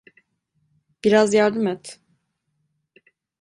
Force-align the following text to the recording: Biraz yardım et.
Biraz 1.03 1.33
yardım 1.33 1.67
et. 1.67 1.99